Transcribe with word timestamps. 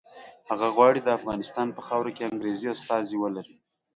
هغه 0.49 0.67
غواړي 0.75 0.99
د 1.03 1.09
افغانستان 1.19 1.67
په 1.73 1.81
خاوره 1.87 2.11
کې 2.15 2.27
انګریزي 2.31 2.67
استازي 2.75 3.15
ولري. 3.19 3.55